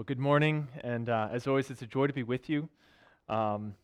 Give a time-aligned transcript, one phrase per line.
[0.00, 2.70] Well, good morning, and uh, as always, it's a joy to be with you.
[3.28, 3.74] Um,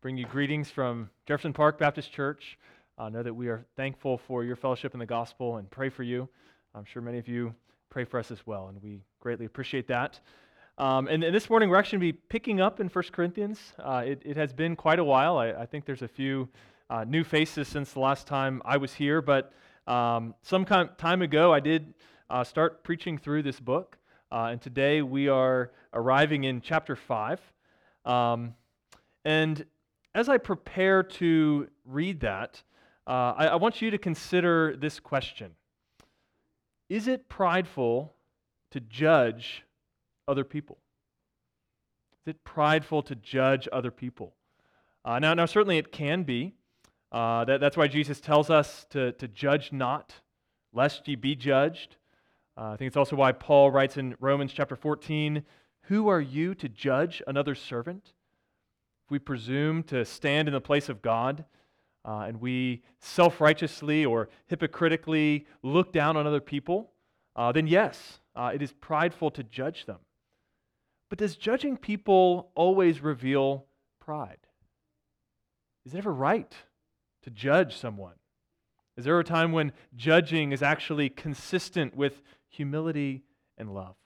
[0.00, 2.58] bring you greetings from Jefferson Park Baptist Church.
[2.96, 5.90] I uh, know that we are thankful for your fellowship in the gospel and pray
[5.90, 6.26] for you.
[6.74, 7.54] I'm sure many of you
[7.90, 10.20] pray for us as well, and we greatly appreciate that.
[10.78, 13.60] Um, and, and, this morning, we're actually going to be picking up in 1 Corinthians.
[13.78, 15.36] Uh, it, it, has been quite a while.
[15.36, 16.48] I, I think there's a few
[16.88, 19.52] uh, new faces since the last time I was here, but
[19.86, 21.92] um, some time ago, I did
[22.30, 23.98] uh, start preaching through this book.
[24.32, 27.38] Uh, and today we are arriving in chapter 5.
[28.06, 28.54] Um,
[29.26, 29.66] and
[30.14, 32.62] as I prepare to read that,
[33.06, 35.50] uh, I, I want you to consider this question
[36.88, 38.14] Is it prideful
[38.70, 39.64] to judge
[40.26, 40.78] other people?
[42.24, 44.32] Is it prideful to judge other people?
[45.04, 46.54] Uh, now, now, certainly it can be.
[47.10, 50.14] Uh, that, that's why Jesus tells us to, to judge not,
[50.72, 51.96] lest ye be judged.
[52.56, 55.44] Uh, I think it's also why Paul writes in Romans chapter 14
[55.82, 58.12] Who are you to judge another servant?
[59.06, 61.44] If we presume to stand in the place of God
[62.04, 66.90] uh, and we self righteously or hypocritically look down on other people,
[67.34, 69.98] uh, then yes, uh, it is prideful to judge them.
[71.08, 73.66] But does judging people always reveal
[73.98, 74.38] pride?
[75.86, 76.54] Is it ever right
[77.22, 78.14] to judge someone?
[78.96, 82.22] Is there a time when judging is actually consistent with
[82.52, 83.22] humility,
[83.58, 83.96] and love.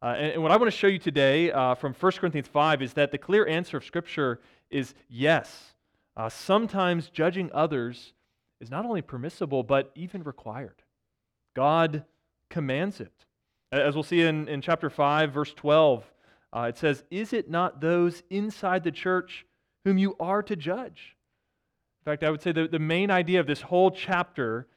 [0.00, 2.82] Uh, and, and, what I want to show you today uh, from 1 Corinthians 5
[2.82, 5.74] is that the clear answer of Scripture is yes.
[6.16, 8.12] Uh, sometimes judging others
[8.60, 10.82] is not only permissible, but even required.
[11.54, 12.04] God
[12.48, 13.12] commands it.
[13.72, 16.04] As we'll see in, in chapter 5, verse 12,
[16.52, 19.44] uh, it says, Is it not those inside the church
[19.84, 21.16] whom you are to judge?
[22.00, 24.68] In fact, I would say the, the main idea of this whole chapter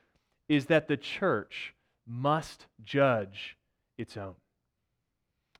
[0.50, 1.74] is that the church
[2.08, 3.58] must judge
[3.98, 4.36] its own.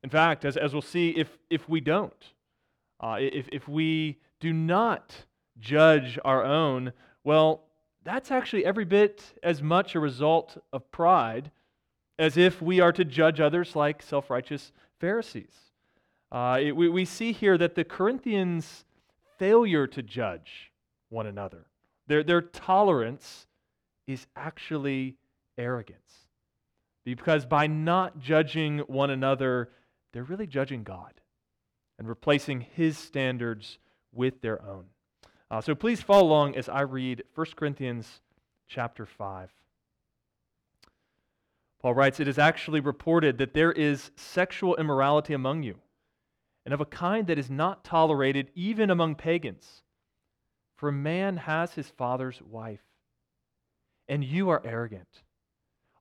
[0.02, 2.32] In fact, as, as we'll see, if, if we don't,
[3.00, 5.14] uh, if, if we do not
[5.58, 6.92] judge our own,
[7.24, 7.64] well,
[8.04, 11.50] that's actually every bit as much a result of pride
[12.18, 15.54] as if we are to judge others like self righteous Pharisees.
[16.30, 18.84] Uh, it, we, we see here that the Corinthians'
[19.38, 20.72] failure to judge
[21.08, 21.66] one another,
[22.06, 23.46] their, their tolerance,
[24.06, 25.16] is actually
[25.56, 26.27] arrogance.
[27.04, 29.70] Because by not judging one another,
[30.12, 31.14] they're really judging God
[31.98, 33.78] and replacing his standards
[34.12, 34.86] with their own.
[35.50, 38.20] Uh, so please follow along as I read 1 Corinthians
[38.68, 39.50] chapter 5.
[41.80, 45.76] Paul writes, It is actually reported that there is sexual immorality among you,
[46.64, 49.82] and of a kind that is not tolerated even among pagans.
[50.76, 52.84] For man has his father's wife,
[54.08, 55.22] and you are arrogant.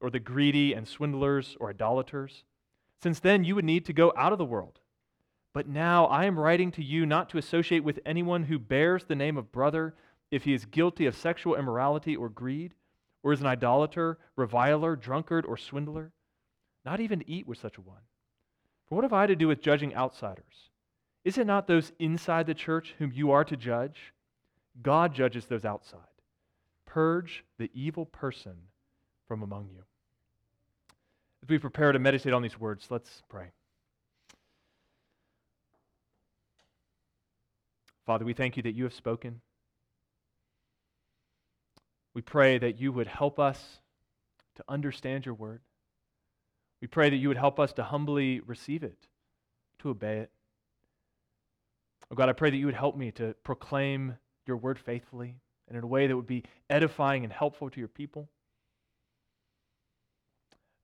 [0.00, 2.44] or the greedy and swindlers or idolaters,
[3.02, 4.80] since then you would need to go out of the world.
[5.52, 9.14] But now I am writing to you not to associate with anyone who bears the
[9.14, 9.94] name of brother
[10.30, 12.74] if he is guilty of sexual immorality or greed,
[13.22, 16.12] or is an idolater, reviler, drunkard, or swindler.
[16.84, 18.02] Not even to eat with such a one.
[18.86, 20.70] For what have I to do with judging outsiders?
[21.24, 24.12] Is it not those inside the church whom you are to judge?
[24.82, 26.00] God judges those outside.
[26.84, 28.56] Purge the evil person
[29.26, 29.82] from among you.
[31.42, 33.46] As we prepare to meditate on these words, let's pray.
[38.06, 39.40] Father, we thank you that you have spoken.
[42.14, 43.80] We pray that you would help us
[44.56, 45.60] to understand your word.
[46.80, 48.96] We pray that you would help us to humbly receive it,
[49.80, 50.30] to obey it.
[52.10, 55.34] Oh God, I pray that you would help me to proclaim your word faithfully
[55.68, 58.28] and in a way that would be edifying and helpful to your people.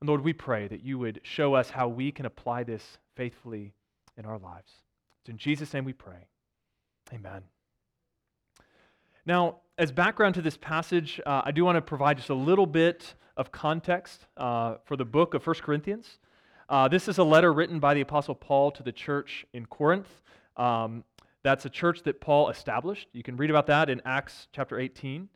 [0.03, 3.73] And Lord, we pray that you would show us how we can apply this faithfully
[4.17, 4.73] in our lives.
[5.21, 6.27] It's in Jesus' name we pray.
[7.15, 7.43] Amen.
[9.25, 12.67] Now, as background to this passage, uh, I do want to provide just a little
[12.67, 16.19] bit of context uh, for the book of 1 Corinthians.
[16.69, 20.09] Uh, this is a letter written by the Apostle Paul to the church in Corinth.
[20.57, 21.05] Um,
[21.45, 23.07] that's a church that Paul established.
[23.13, 25.29] You can read about that in Acts chapter 18.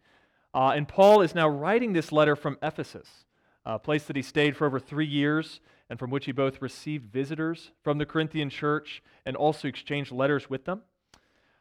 [0.52, 3.25] Uh, and Paul is now writing this letter from Ephesus,
[3.66, 5.60] a place that he stayed for over three years
[5.90, 10.48] and from which he both received visitors from the Corinthian church and also exchanged letters
[10.48, 10.82] with them.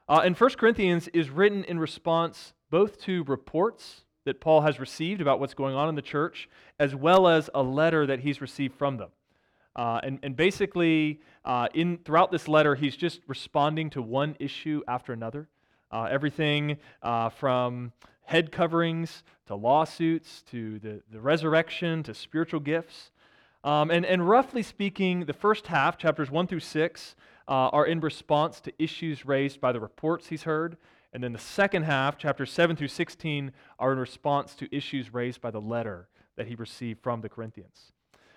[0.07, 5.21] Uh, and 1 Corinthians is written in response both to reports that Paul has received
[5.21, 6.47] about what's going on in the church,
[6.79, 9.09] as well as a letter that he's received from them.
[9.75, 14.81] Uh, and, and basically, uh, in, throughout this letter, he's just responding to one issue
[14.87, 15.47] after another.
[15.91, 17.91] Uh, everything uh, from
[18.25, 23.11] head coverings to lawsuits to the, the resurrection to spiritual gifts.
[23.63, 27.15] Um, and, and roughly speaking, the first half, chapters 1 through 6,
[27.47, 30.77] uh, are in response to issues raised by the reports he's heard.
[31.13, 35.41] And then the second half, chapters 7 through 16, are in response to issues raised
[35.41, 37.93] by the letter that he received from the Corinthians.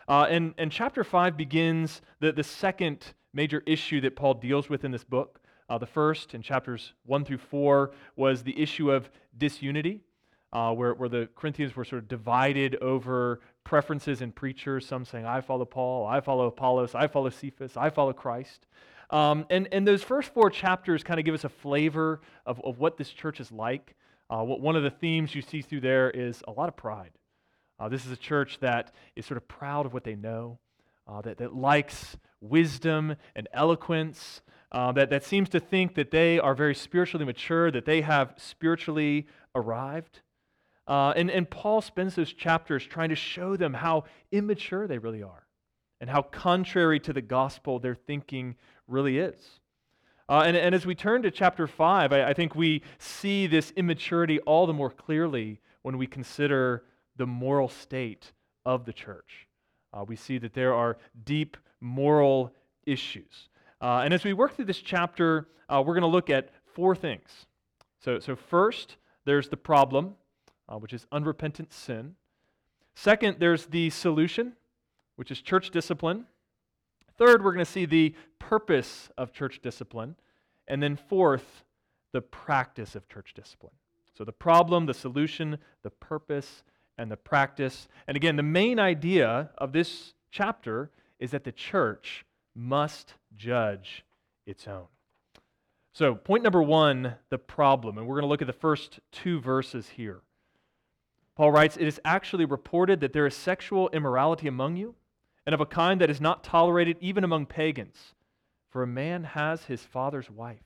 [0.07, 4.85] Uh, and, and chapter 5 begins the, the second major issue that Paul deals with
[4.85, 5.41] in this book.
[5.69, 10.01] Uh, the first, in chapters 1 through 4, was the issue of disunity,
[10.53, 15.27] uh, where, where the Corinthians were sort of divided over preferences in preachers, some saying,
[15.27, 18.67] I follow Paul, I follow Apollos, I follow Cephas, I follow Christ.
[19.11, 22.79] Um, and, and those first four chapters kind of give us a flavor of, of
[22.79, 23.95] what this church is like.
[24.31, 27.11] Uh, what, one of the themes you see through there is a lot of pride.
[27.79, 30.59] Uh, this is a church that is sort of proud of what they know,
[31.07, 36.39] uh, that, that likes wisdom and eloquence, uh, that, that seems to think that they
[36.39, 40.21] are very spiritually mature, that they have spiritually arrived.
[40.87, 45.23] Uh, and, and Paul spends those chapters trying to show them how immature they really
[45.23, 45.47] are
[46.01, 48.57] and how contrary to the gospel their thinking
[48.87, 49.61] really is.
[50.29, 53.73] Uh, and, and as we turn to chapter 5, I, I think we see this
[53.73, 56.85] immaturity all the more clearly when we consider
[57.17, 58.33] the moral state
[58.67, 59.49] of the church.
[59.93, 62.53] Uh, we see that there are deep moral
[62.85, 63.49] issues.
[63.81, 66.97] Uh, and as we work through this chapter, uh, we're going to look at four
[66.97, 67.47] things.
[68.01, 70.15] So, so first, there's the problem,
[70.69, 72.15] uh, which is unrepentant sin.
[72.95, 74.55] Second, there's the solution,
[75.17, 76.27] which is church discipline.
[77.17, 80.17] Third, we're going to see the purpose of church discipline.
[80.67, 81.65] And then fourth,
[82.13, 83.75] the practice of church discipline.
[84.17, 86.65] So the problem, the solution, the purpose,
[86.97, 87.89] and the practice.
[88.07, 90.91] And again, the main idea of this chapter
[91.21, 92.25] is that the church
[92.59, 94.05] must judge
[94.45, 94.87] its own.
[95.93, 97.97] So, point number one, the problem.
[97.97, 100.21] And we're going to look at the first two verses here.
[101.37, 104.97] Paul writes, It is actually reported that there is sexual immorality among you,
[105.47, 108.15] and of a kind that is not tolerated even among pagans.
[108.71, 110.65] For a man has his father's wife,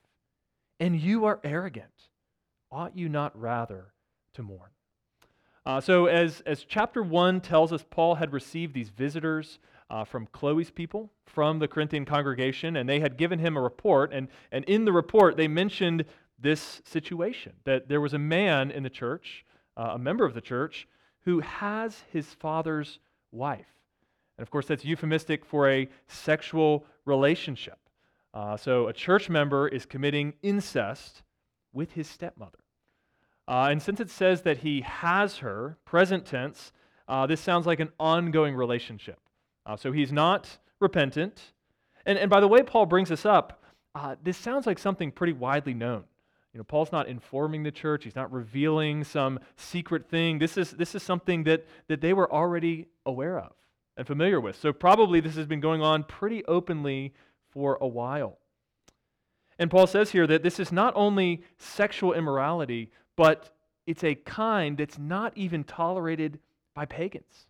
[0.79, 2.09] and you are arrogant.
[2.71, 3.93] Ought you not rather
[4.33, 4.71] to mourn?
[5.65, 9.59] Uh, so, as, as chapter 1 tells us, Paul had received these visitors
[9.93, 14.11] uh, from Chloe's people, from the Corinthian congregation, and they had given him a report.
[14.11, 16.05] And, and in the report, they mentioned
[16.39, 19.45] this situation that there was a man in the church
[19.77, 20.87] uh, a member of the church,
[21.25, 22.99] who has his father's
[23.31, 23.65] wife.
[24.37, 27.77] And of course, that's euphemistic for a sexual relationship.
[28.33, 31.21] Uh, so a church member is committing incest
[31.71, 32.59] with his stepmother.
[33.47, 36.71] Uh, and since it says that he has her, present tense,
[37.07, 39.19] uh, this sounds like an ongoing relationship.
[39.65, 41.53] Uh, so he's not repentant.
[42.05, 43.63] And, and by the way, Paul brings this up.
[43.95, 46.03] Uh, this sounds like something pretty widely known.
[46.53, 50.37] You know, Paul's not informing the church, he's not revealing some secret thing.
[50.37, 53.53] This is, this is something that, that they were already aware of
[53.97, 54.55] and familiar with.
[54.59, 57.13] So, probably this has been going on pretty openly
[57.49, 58.37] for a while.
[59.57, 63.51] And Paul says here that this is not only sexual immorality, but
[63.85, 66.39] it's a kind that's not even tolerated
[66.75, 67.47] by pagans.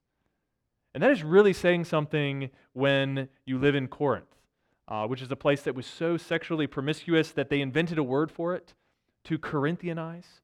[0.93, 4.35] And that is really saying something when you live in Corinth,
[4.87, 8.31] uh, which is a place that was so sexually promiscuous that they invented a word
[8.31, 8.73] for it
[9.25, 10.41] to Corinthianize.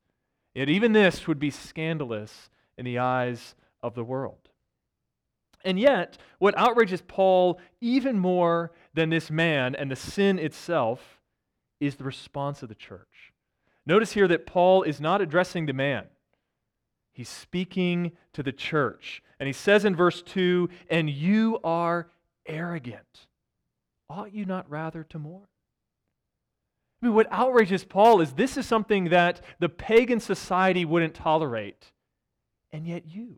[0.56, 4.50] Yet even this would be scandalous in the eyes of the world.
[5.63, 11.20] And yet, what outrages Paul even more than this man and the sin itself
[11.79, 13.34] is the response of the church.
[13.86, 16.06] Notice here that Paul is not addressing the man,
[17.20, 19.22] he's speaking to the church.
[19.42, 22.08] And he says in verse 2 And you are
[22.46, 23.28] arrogant.
[24.10, 25.48] Ought you not rather to mourn?
[27.02, 31.92] I mean, what outrages Paul is this is something that the pagan society wouldn't tolerate.
[32.72, 33.38] And yet, you,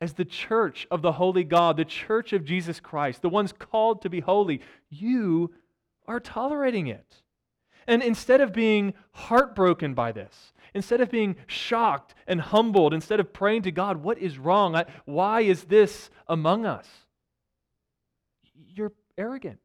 [0.00, 4.02] as the church of the holy God, the church of Jesus Christ, the ones called
[4.02, 5.52] to be holy, you
[6.08, 7.22] are tolerating it.
[7.86, 13.32] And instead of being heartbroken by this, instead of being shocked and humbled, instead of
[13.32, 14.80] praying to God, what is wrong?
[15.04, 16.88] Why is this among us?
[18.74, 19.60] You're arrogant.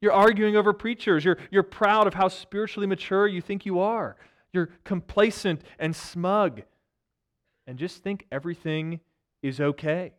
[0.00, 1.24] You're arguing over preachers.
[1.24, 4.16] You're, you're proud of how spiritually mature you think you are.
[4.52, 6.62] You're complacent and smug.
[7.66, 8.98] And just think everything
[9.42, 10.12] is okay.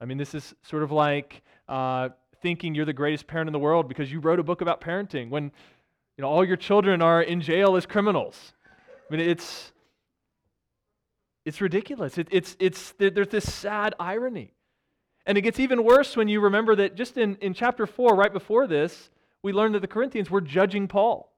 [0.00, 3.58] I mean, this is sort of like uh, thinking you're the greatest parent in the
[3.58, 5.50] world because you wrote a book about parenting when
[6.16, 8.52] you know, all your children are in jail as criminals.
[9.10, 9.72] I mean, it's,
[11.44, 12.16] it's ridiculous.
[12.16, 14.54] It, it's, it's, there's this sad irony.
[15.26, 18.32] And it gets even worse when you remember that just in, in chapter 4, right
[18.32, 19.10] before this,
[19.42, 21.32] we learned that the Corinthians were judging Paul.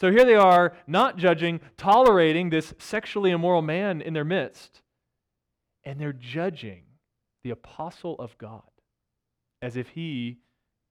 [0.00, 4.82] So here they are, not judging, tolerating this sexually immoral man in their midst,
[5.84, 6.82] and they're judging
[7.44, 8.62] the apostle of God
[9.60, 10.38] as if he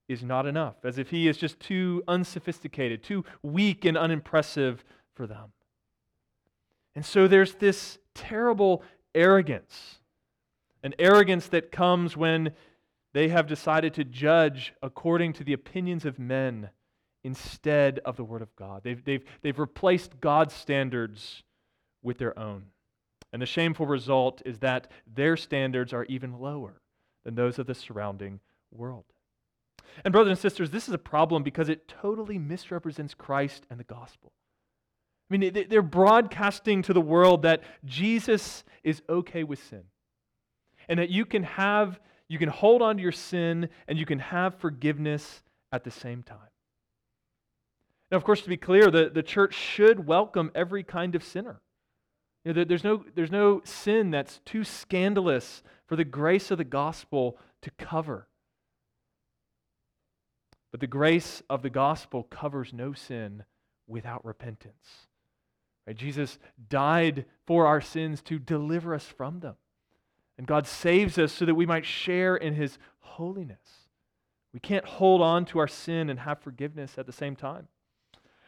[0.07, 4.83] is not enough, as if he is just too unsophisticated, too weak and unimpressive
[5.13, 5.51] for them.
[6.95, 8.83] And so there's this terrible
[9.15, 9.99] arrogance
[10.83, 12.53] an arrogance that comes when
[13.13, 16.69] they have decided to judge according to the opinions of men
[17.23, 18.81] instead of the Word of God.
[18.83, 21.43] They've, they've, they've replaced God's standards
[22.01, 22.65] with their own.
[23.31, 26.81] And the shameful result is that their standards are even lower
[27.23, 28.39] than those of the surrounding
[28.71, 29.05] world.
[30.03, 33.83] And, brothers and sisters, this is a problem because it totally misrepresents Christ and the
[33.83, 34.31] gospel.
[35.31, 39.83] I mean, they're broadcasting to the world that Jesus is okay with sin
[40.89, 44.19] and that you can have you can hold on to your sin and you can
[44.19, 46.37] have forgiveness at the same time.
[48.09, 51.59] Now, of course, to be clear, the, the church should welcome every kind of sinner.
[52.45, 56.63] You know, there's, no, there's no sin that's too scandalous for the grace of the
[56.63, 58.27] gospel to cover.
[60.71, 63.43] But the grace of the gospel covers no sin
[63.87, 65.09] without repentance.
[65.87, 65.95] Right?
[65.95, 69.55] Jesus died for our sins to deliver us from them.
[70.37, 73.87] And God saves us so that we might share in his holiness.
[74.53, 77.67] We can't hold on to our sin and have forgiveness at the same time.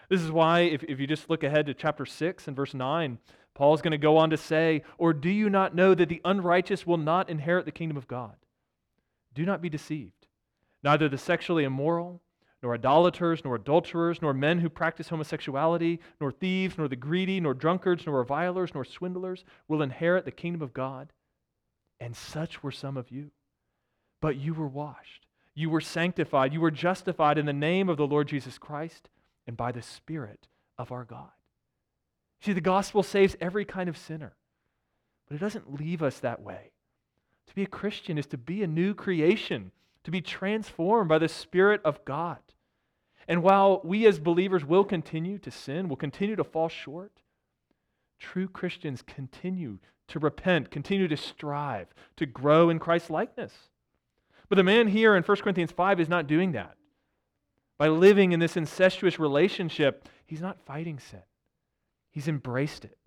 [0.10, 3.18] This is why, if, if you just look ahead to chapter 6 and verse 9,
[3.56, 6.22] Paul is going to go on to say, Or do you not know that the
[6.25, 8.36] unrighteous will not inherit the kingdom of God?
[9.34, 10.28] Do not be deceived.
[10.84, 12.22] Neither the sexually immoral,
[12.63, 17.53] nor idolaters, nor adulterers, nor men who practice homosexuality, nor thieves, nor the greedy, nor
[17.53, 21.12] drunkards, nor revilers, nor swindlers will inherit the kingdom of God
[22.03, 23.32] and such were some of you.
[24.20, 28.08] But you were washed, you were sanctified, you were justified in the name of the
[28.08, 29.08] Lord Jesus Christ
[29.48, 31.32] and by the Spirit of our God.
[32.41, 34.36] See, the gospel saves every kind of sinner,
[35.27, 36.72] but it doesn't leave us that way.
[37.48, 39.72] To be a Christian is to be a new creation,
[40.03, 42.39] to be transformed by the Spirit of God.
[43.27, 47.12] And while we as believers will continue to sin, will continue to fall short,
[48.20, 53.53] true Christians continue to repent, continue to strive, to grow in Christ's likeness.
[54.50, 56.75] But the man here in 1 Corinthians 5 is not doing that.
[57.77, 61.24] By living in this incestuous relationship, he's not fighting sin,
[62.12, 62.98] he's embraced it.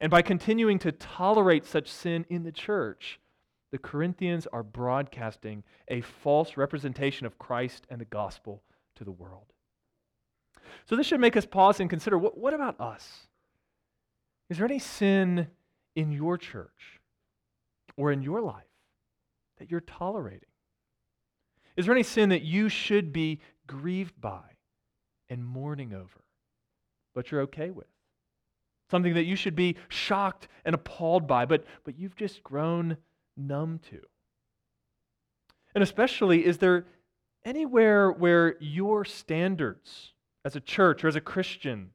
[0.00, 3.18] And by continuing to tolerate such sin in the church,
[3.70, 8.62] the Corinthians are broadcasting a false representation of Christ and the gospel
[8.98, 9.46] to the world.
[10.86, 13.06] So, this should make us pause and consider what, what about us?
[14.50, 15.48] Is there any sin
[15.94, 17.00] in your church
[17.96, 18.64] or in your life
[19.58, 20.48] that you're tolerating?
[21.76, 24.42] Is there any sin that you should be grieved by
[25.28, 26.24] and mourning over,
[27.14, 27.86] but you're okay with?
[28.90, 32.96] Something that you should be shocked and appalled by, but, but you've just grown
[33.36, 34.00] numb to?
[35.74, 36.86] And especially, is there
[37.48, 40.12] anywhere where your standards
[40.44, 41.90] as a church or as a Christian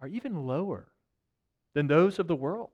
[0.00, 0.88] are even lower
[1.74, 2.70] than those of the world?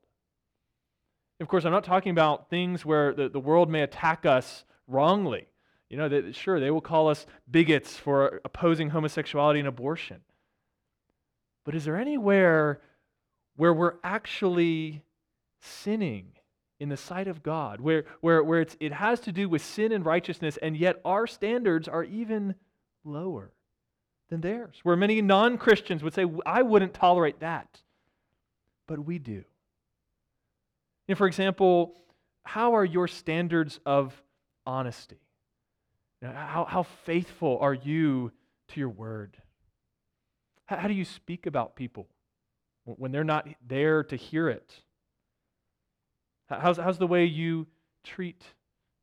[1.40, 5.48] Of course, I'm not talking about things where the, the world may attack us wrongly.
[5.90, 10.20] You know, sure, they will call us bigots for opposing homosexuality and abortion.
[11.64, 12.80] But is there anywhere
[13.56, 15.02] where we're actually
[15.60, 16.35] sinning
[16.78, 19.92] in the sight of God, where, where, where it's, it has to do with sin
[19.92, 22.54] and righteousness, and yet our standards are even
[23.04, 23.52] lower
[24.28, 24.80] than theirs?
[24.82, 27.80] Where many non Christians would say, I wouldn't tolerate that,
[28.86, 29.44] but we do.
[31.14, 31.94] For example,
[32.42, 34.20] how are your standards of
[34.66, 35.20] honesty?
[36.22, 38.32] How, how faithful are you
[38.68, 39.36] to your word?
[40.66, 42.08] How, how do you speak about people
[42.84, 44.74] when they're not there to hear it?
[46.48, 47.66] How's, how's the way you
[48.04, 48.42] treat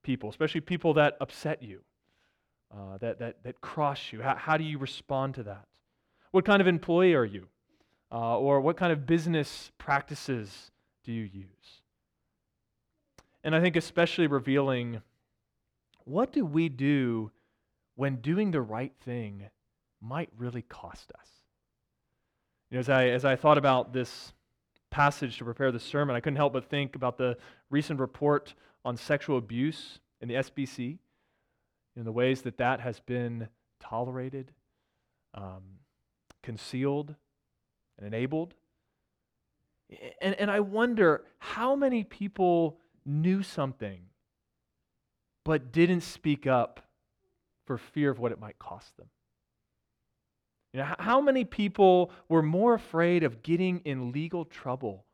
[0.04, 1.82] people, especially people that upset you?
[2.76, 4.22] uh, that, that, that cross you?
[4.22, 5.66] How, how do you respond to that?
[6.32, 7.48] What kind of employee are you?
[8.12, 10.72] Uh, or what kind of business practices
[11.04, 11.82] do you use?
[13.44, 15.02] And I think especially revealing
[16.06, 17.32] what do we do
[17.96, 19.50] when doing the right thing
[20.02, 21.28] might really cost us?
[22.70, 24.34] You know, as I, as I thought about this
[24.94, 27.36] passage to prepare the sermon, I couldn't help but think about the
[27.72, 28.54] recent report
[28.86, 31.00] on sexual abuse in the SBC,
[31.96, 34.52] and the ways that that has been tolerated,
[35.34, 35.64] um,
[36.44, 37.16] concealed,
[37.98, 38.54] and enabled.
[40.22, 44.02] And, and I wonder how many people knew something
[45.44, 46.88] but didn't speak up
[47.66, 49.08] for fear of what it might cost them.
[50.74, 55.06] You know, how many people were more afraid of getting in legal trouble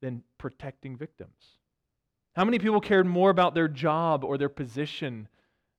[0.00, 1.58] than protecting victims?
[2.36, 5.26] How many people cared more about their job or their position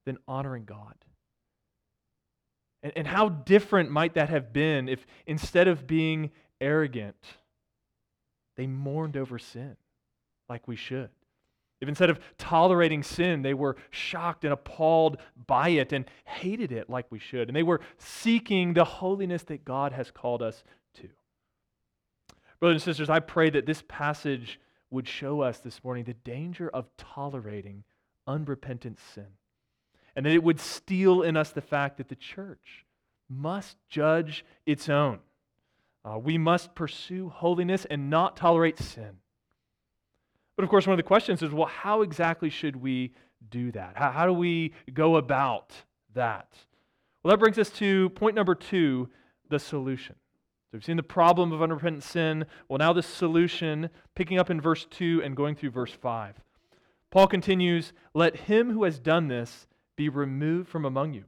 [0.05, 0.95] than honoring God?
[2.83, 7.15] And, and how different might that have been if instead of being arrogant,
[8.57, 9.77] they mourned over sin
[10.49, 11.09] like we should?
[11.81, 15.17] If instead of tolerating sin, they were shocked and appalled
[15.47, 19.63] by it and hated it like we should, and they were seeking the holiness that
[19.63, 20.63] God has called us
[20.95, 21.09] to.
[22.59, 24.59] Brothers and sisters, I pray that this passage
[24.89, 27.85] would show us this morning the danger of tolerating
[28.27, 29.27] unrepentant sin,
[30.15, 32.85] and that it would steal in us the fact that the church
[33.29, 35.19] must judge its own.
[36.03, 39.17] Uh, we must pursue holiness and not tolerate sin.
[40.59, 43.13] But of course, one of the questions is well, how exactly should we
[43.49, 43.93] do that?
[43.95, 45.71] How, how do we go about
[46.15, 46.53] that?
[47.23, 49.07] Well, that brings us to point number two
[49.47, 50.15] the solution.
[50.65, 52.43] So we've seen the problem of unrepentant sin.
[52.67, 56.35] Well, now the solution, picking up in verse 2 and going through verse 5.
[57.09, 61.23] Paul continues, Let him who has done this be removed from among you.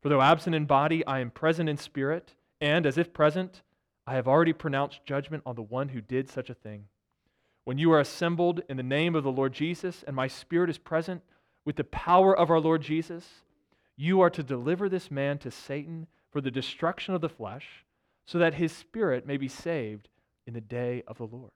[0.00, 3.60] For though absent in body, I am present in spirit, and as if present,
[4.06, 6.86] I have already pronounced judgment on the one who did such a thing.
[7.64, 10.78] When you are assembled in the name of the Lord Jesus, and my spirit is
[10.78, 11.22] present
[11.64, 13.26] with the power of our Lord Jesus,
[13.96, 17.84] you are to deliver this man to Satan for the destruction of the flesh,
[18.26, 20.08] so that his spirit may be saved
[20.46, 21.52] in the day of the Lord.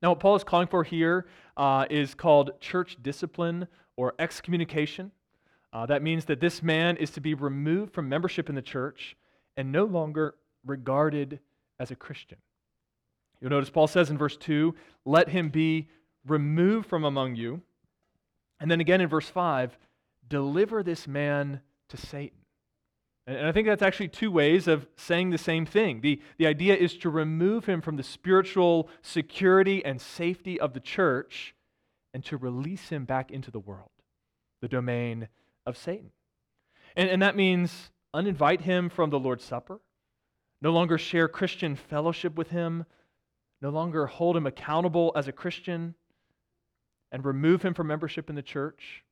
[0.00, 5.12] Now, what Paul is calling for here uh, is called church discipline or excommunication.
[5.72, 9.16] Uh, that means that this man is to be removed from membership in the church
[9.56, 11.38] and no longer regarded
[11.78, 12.38] as a Christian.
[13.42, 14.72] You'll notice Paul says in verse 2,
[15.04, 15.88] let him be
[16.24, 17.60] removed from among you.
[18.60, 19.76] And then again in verse 5,
[20.28, 22.38] deliver this man to Satan.
[23.26, 26.00] And I think that's actually two ways of saying the same thing.
[26.02, 30.80] The, the idea is to remove him from the spiritual security and safety of the
[30.80, 31.54] church
[32.14, 33.90] and to release him back into the world,
[34.60, 35.28] the domain
[35.66, 36.10] of Satan.
[36.94, 39.80] And, and that means uninvite him from the Lord's Supper,
[40.60, 42.86] no longer share Christian fellowship with him,
[43.62, 45.94] no longer hold him accountable as a Christian
[47.12, 49.04] and remove him from membership in the church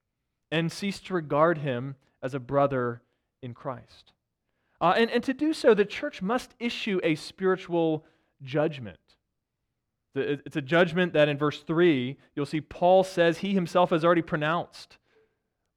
[0.50, 3.00] and cease to regard him as a brother
[3.42, 4.12] in Christ.
[4.80, 8.04] Uh, and, and to do so, the church must issue a spiritual
[8.42, 8.98] judgment.
[10.16, 14.22] It's a judgment that in verse 3, you'll see Paul says he himself has already
[14.22, 14.98] pronounced,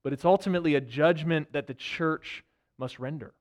[0.04, 2.44] but it's ultimately a judgment that the church
[2.80, 3.36] must render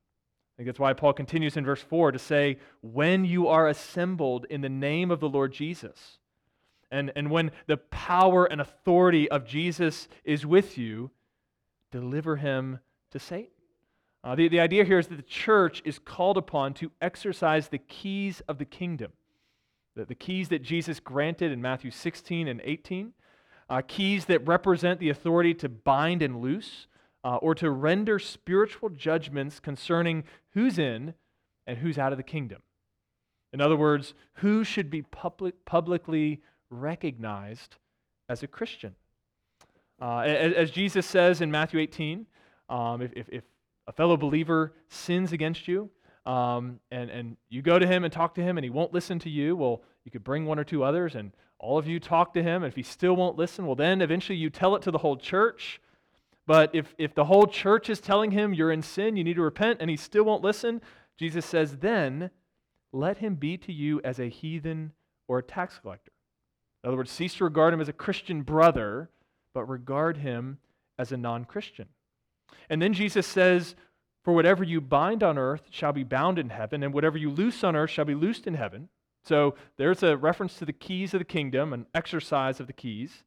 [0.57, 4.61] think that's why Paul continues in verse 4 to say, When you are assembled in
[4.61, 6.19] the name of the Lord Jesus,
[6.91, 11.11] and, and when the power and authority of Jesus is with you,
[11.91, 12.81] deliver him
[13.13, 13.49] to Satan.
[14.25, 17.79] Uh, the, the idea here is that the church is called upon to exercise the
[17.79, 19.13] keys of the kingdom,
[19.97, 23.13] the, the keys that Jesus granted in Matthew 16 and 18,
[23.69, 26.87] uh, keys that represent the authority to bind and loose,
[27.25, 31.15] uh, or to render spiritual judgments concerning who's in
[31.67, 32.63] and who's out of the kingdom.
[33.53, 37.77] In other words, who should be public, publicly recognized
[38.29, 38.95] as a Christian.
[40.01, 42.27] Uh, as, as, Jesus says in Matthew 18,
[42.69, 43.45] um, if, if, if,
[43.89, 45.91] a fellow believer sins against you,
[46.25, 49.19] um, and, and you go to him and talk to him and he won't listen
[49.19, 52.33] to you, well, you could bring one or two others and all of you talk
[52.35, 52.63] to him.
[52.63, 55.17] And if he still won't listen, well, then eventually you tell it to the whole
[55.17, 55.81] church.
[56.47, 59.43] But if, if the whole church is telling him you're in sin, you need to
[59.43, 60.81] repent, and he still won't listen,
[61.17, 62.31] Jesus says, then
[62.93, 64.93] let him be to you as a heathen
[65.29, 66.13] or a tax collector.
[66.83, 69.11] In other words, cease to regard him as a Christian brother,
[69.55, 70.59] but regard him
[70.99, 71.89] as a non Christian.
[72.69, 73.77] And then Jesus says,
[74.25, 77.63] For whatever you bind on earth shall be bound in heaven, and whatever you loose
[77.63, 78.89] on earth shall be loosed in heaven.
[79.25, 83.23] So there's a reference to the keys of the kingdom, an exercise of the keys.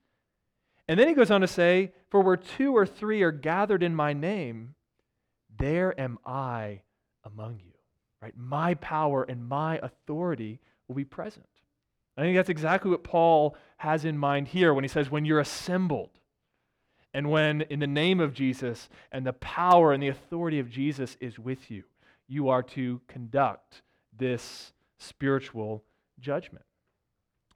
[0.88, 3.96] And then he goes on to say, For where two or three are gathered in
[3.96, 4.76] my name,
[5.58, 6.82] there am I
[7.24, 7.74] among you.
[8.22, 8.34] Right?
[8.38, 11.46] My power and my authority will be present.
[12.18, 15.40] I think that's exactly what Paul has in mind here when he says, when you're
[15.40, 16.12] assembled,
[17.14, 21.16] and when in the name of Jesus and the power and the authority of Jesus
[21.20, 21.84] is with you,
[22.28, 23.82] you are to conduct
[24.18, 25.84] this spiritual
[26.20, 26.66] judgment.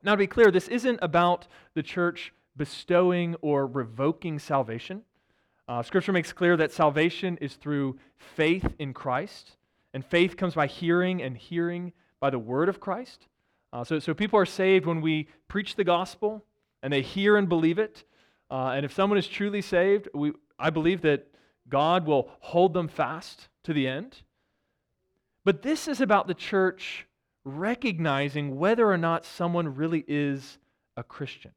[0.02, 5.02] Now, to be clear, this isn't about the church bestowing or revoking salvation.
[5.68, 9.56] Uh, scripture makes clear that salvation is through faith in Christ,
[9.94, 13.28] and faith comes by hearing, and hearing by the word of Christ.
[13.72, 16.44] Uh, so, so people are saved when we preach the gospel
[16.84, 18.04] and they hear and believe it.
[18.52, 21.28] Uh, and if someone is truly saved, we, I believe that
[21.70, 24.18] God will hold them fast to the end.
[25.46, 27.06] But this is about the church
[27.46, 30.58] recognizing whether or not someone really is
[30.98, 31.52] a Christian.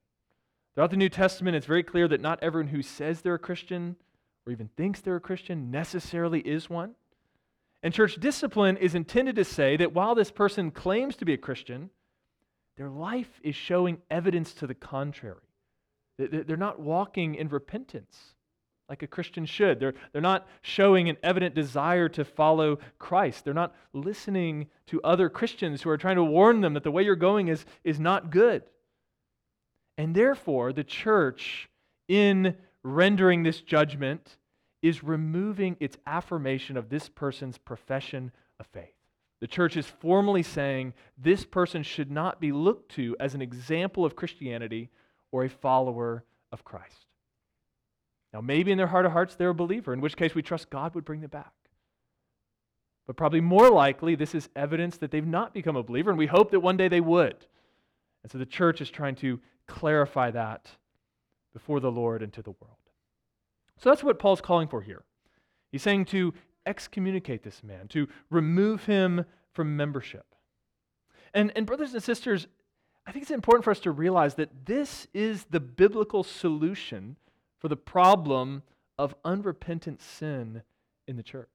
[0.74, 3.96] Throughout the New Testament, it's very clear that not everyone who says they're a Christian
[4.46, 6.94] or even thinks they're a Christian necessarily is one.
[7.82, 11.38] And church discipline is intended to say that while this person claims to be a
[11.38, 11.90] Christian,
[12.76, 15.36] their life is showing evidence to the contrary.
[16.18, 18.34] They're not walking in repentance
[18.88, 19.80] like a Christian should.
[19.80, 23.44] They're, they're not showing an evident desire to follow Christ.
[23.44, 27.02] They're not listening to other Christians who are trying to warn them that the way
[27.02, 28.62] you're going is, is not good.
[29.98, 31.68] And therefore, the church,
[32.08, 34.38] in rendering this judgment,
[34.82, 38.94] is removing its affirmation of this person's profession of faith.
[39.40, 44.04] The church is formally saying this person should not be looked to as an example
[44.04, 44.88] of Christianity
[45.30, 47.06] or a follower of Christ.
[48.32, 50.70] Now, maybe in their heart of hearts they're a believer, in which case we trust
[50.70, 51.52] God would bring them back.
[53.06, 56.26] But probably more likely, this is evidence that they've not become a believer, and we
[56.26, 57.36] hope that one day they would.
[58.22, 60.70] And so the church is trying to clarify that
[61.52, 62.76] before the Lord and to the world.
[63.78, 65.04] So that's what Paul's calling for here.
[65.70, 66.34] He's saying to
[66.66, 70.26] excommunicate this man, to remove him from membership.
[71.34, 72.46] And, and brothers and sisters,
[73.06, 77.16] I think it's important for us to realize that this is the biblical solution
[77.58, 78.62] for the problem
[78.98, 80.62] of unrepentant sin
[81.08, 81.48] in the church.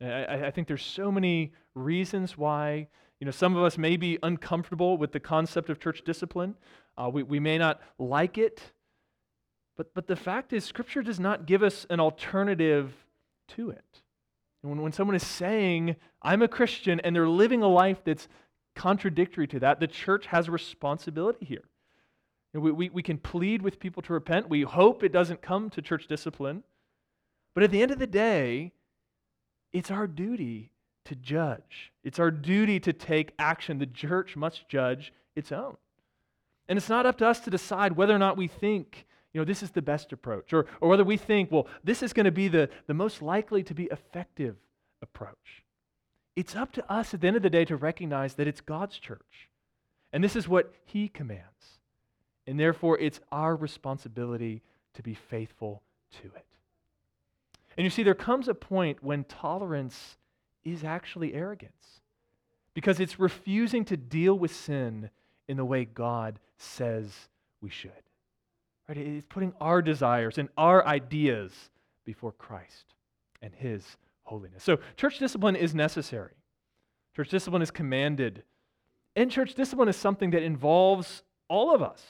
[0.00, 2.88] I, I, think there's so many reasons why
[3.24, 6.56] you know some of us may be uncomfortable with the concept of church discipline.
[6.98, 8.60] Uh, we, we may not like it.
[9.78, 12.92] But, but the fact is, Scripture does not give us an alternative
[13.56, 14.02] to it.
[14.62, 18.28] And when, when someone is saying, I'm a Christian, and they're living a life that's
[18.74, 21.64] contradictory to that, the church has a responsibility here.
[22.52, 24.50] We, we, we can plead with people to repent.
[24.50, 26.62] We hope it doesn't come to church discipline.
[27.54, 28.72] But at the end of the day,
[29.72, 30.72] it's our duty
[31.04, 31.92] to judge.
[32.02, 33.78] It's our duty to take action.
[33.78, 35.76] The church must judge its own.
[36.68, 39.44] And it's not up to us to decide whether or not we think, you know,
[39.44, 42.32] this is the best approach, or, or whether we think, well, this is going to
[42.32, 44.56] be the, the most likely to be effective
[45.02, 45.64] approach.
[46.36, 48.98] It's up to us at the end of the day to recognize that it's God's
[48.98, 49.50] church.
[50.12, 51.78] And this is what He commands.
[52.46, 54.62] And therefore, it's our responsibility
[54.94, 55.82] to be faithful
[56.22, 56.46] to it.
[57.76, 60.16] And you see, there comes a point when tolerance
[60.64, 62.00] is actually arrogance
[62.74, 65.10] because it's refusing to deal with sin
[65.48, 67.28] in the way God says
[67.60, 67.90] we should.
[68.88, 68.98] Right?
[68.98, 71.52] It's putting our desires and our ideas
[72.04, 72.94] before Christ
[73.40, 74.62] and His holiness.
[74.62, 76.34] So, church discipline is necessary.
[77.14, 78.42] Church discipline is commanded.
[79.16, 82.02] And church discipline is something that involves all of us.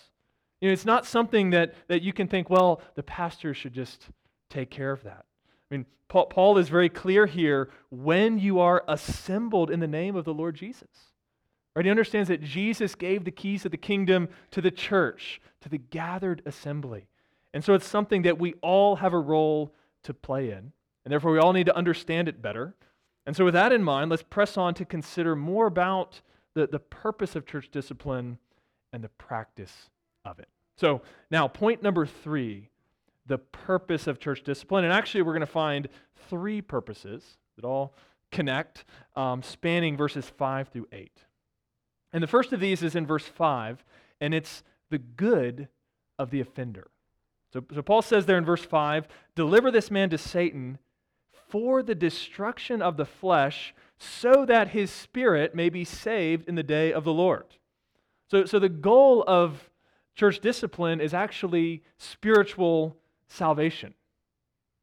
[0.61, 4.09] You know, it's not something that, that you can think, well, the pastor should just
[4.49, 5.27] take care of that.
[5.75, 10.25] I mean, Paul, is very clear here when you are assembled in the name of
[10.25, 10.89] the Lord Jesus.
[11.75, 11.85] Right?
[11.85, 15.79] He understands that Jesus gave the keys of the kingdom to the church, to the
[15.79, 17.09] gathered assembly.
[17.53, 20.73] And so it's something that we all have a role to play in.
[21.05, 22.75] And therefore, we all need to understand it better.
[23.27, 26.21] And so, with that in mind, let's press on to consider more about
[26.55, 28.39] the, the purpose of church discipline
[28.93, 29.91] and the practice
[30.25, 30.49] of it.
[30.77, 32.71] So, now, point number three
[33.27, 34.85] the purpose of church discipline.
[34.85, 35.89] And actually, we're going to find
[36.29, 37.95] three purposes that all
[38.31, 38.85] connect,
[39.17, 41.11] um, spanning verses 5 through 8.
[42.13, 43.85] And the first of these is in verse 5,
[44.21, 45.69] and it's the good
[46.19, 46.89] of the offender.
[47.53, 50.79] So, so Paul says there in verse 5 deliver this man to Satan
[51.49, 56.63] for the destruction of the flesh, so that his spirit may be saved in the
[56.65, 57.45] day of the Lord.
[58.29, 59.71] So, so the goal of
[60.17, 62.97] church discipline is actually spiritual
[63.29, 63.95] salvation.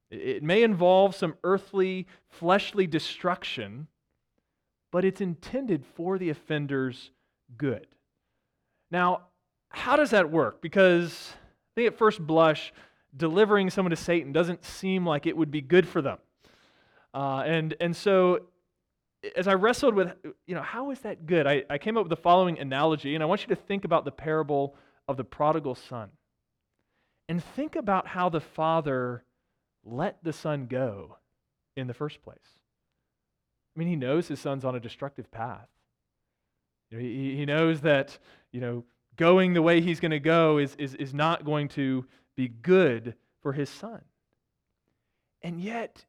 [0.09, 3.87] It may involve some earthly, fleshly destruction,
[4.91, 7.11] but it's intended for the offender's
[7.57, 7.87] good.
[8.89, 9.21] Now,
[9.69, 10.61] how does that work?
[10.61, 12.73] Because I think at first blush,
[13.15, 16.17] delivering someone to Satan doesn't seem like it would be good for them.
[17.13, 18.41] Uh, and, and so
[19.35, 20.13] as I wrestled with,
[20.47, 21.47] you know, how is that good?
[21.47, 24.03] I, I came up with the following analogy, and I want you to think about
[24.03, 24.75] the parable
[25.07, 26.09] of the prodigal son.
[27.31, 29.23] And think about how the father
[29.85, 31.15] let the son go
[31.77, 32.59] in the first place.
[33.73, 35.69] I mean, he knows his son's on a destructive path.
[36.89, 38.19] You know, he, he knows that,
[38.51, 38.83] you know,
[39.15, 43.15] going the way he's going to go is, is, is not going to be good
[43.41, 44.01] for his son.
[45.41, 46.03] And yet,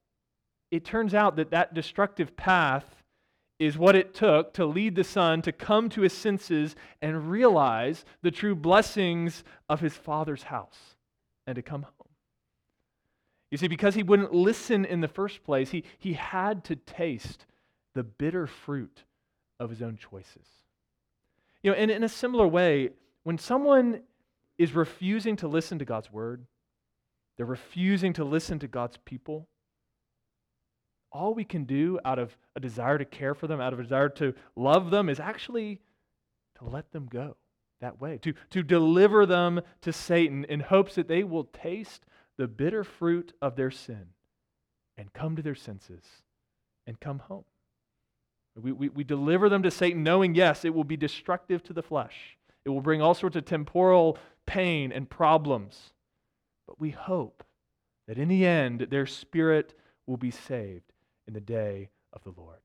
[0.73, 3.05] it turns out that that destructive path
[3.61, 8.05] is what it took to lead the son to come to his senses and realize
[8.23, 10.97] the true blessings of his father's house
[11.47, 12.09] and to come home.
[13.51, 17.45] You see, because he wouldn't listen in the first place, he, he had to taste
[17.95, 19.05] the bitter fruit
[19.61, 20.47] of his own choices.
[21.63, 22.91] You know, and in a similar way,
[23.25, 24.01] when someone
[24.57, 26.47] is refusing to listen to God's word,
[27.37, 29.49] they're refusing to listen to God's people,
[31.11, 33.83] all we can do out of a desire to care for them, out of a
[33.83, 35.81] desire to love them, is actually
[36.59, 37.37] to let them go
[37.83, 42.05] that way, to, to deliver them to Satan in hopes that they will taste
[42.39, 44.07] the bitter fruit of their sin
[44.97, 46.03] and come to their senses
[46.87, 47.45] and come home.
[48.61, 51.83] We, we, we deliver them to Satan knowing, yes, it will be destructive to the
[51.83, 52.37] flesh.
[52.65, 55.93] It will bring all sorts of temporal pain and problems.
[56.67, 57.45] But we hope
[58.07, 59.75] that in the end, their spirit
[60.07, 60.93] will be saved
[61.27, 62.59] in the day of the Lord.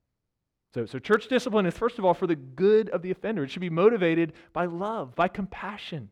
[0.73, 3.43] So, so church discipline is, first of all, for the good of the offender.
[3.43, 6.09] It should be motivated by love, by compassion,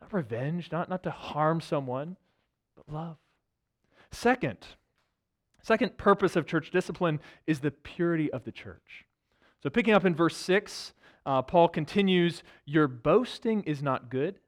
[0.00, 2.16] not revenge, not, not to harm someone,
[2.76, 3.16] but love.
[4.10, 4.58] Second,
[5.62, 9.06] second purpose of church discipline is the purity of the church.
[9.62, 10.92] So, picking up in verse 6,
[11.26, 14.38] uh, Paul continues Your boasting is not good.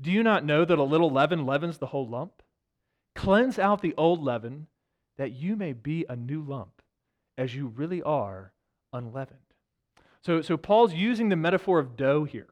[0.00, 2.42] Do you not know that a little leaven leavens the whole lump?
[3.14, 4.66] Cleanse out the old leaven
[5.16, 6.81] that you may be a new lump,
[7.38, 8.52] as you really are
[8.92, 9.38] unleavened.
[10.24, 12.48] So, so Paul's using the metaphor of dough here.